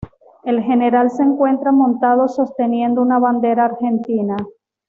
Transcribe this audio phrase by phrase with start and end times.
[0.45, 4.35] El General se encuentra montado sosteniendo una Bandera Argentina.